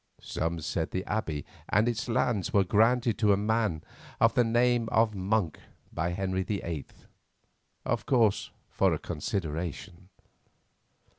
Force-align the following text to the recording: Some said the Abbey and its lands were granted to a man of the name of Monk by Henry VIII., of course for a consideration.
Some 0.23 0.59
said 0.61 0.89
the 0.89 1.05
Abbey 1.05 1.45
and 1.69 1.87
its 1.87 2.09
lands 2.09 2.51
were 2.51 2.63
granted 2.63 3.19
to 3.19 3.33
a 3.33 3.37
man 3.37 3.83
of 4.19 4.33
the 4.33 4.43
name 4.43 4.89
of 4.91 5.13
Monk 5.13 5.59
by 5.93 6.09
Henry 6.09 6.41
VIII., 6.41 6.87
of 7.85 8.07
course 8.07 8.49
for 8.71 8.93
a 8.93 8.97
consideration. 8.97 10.09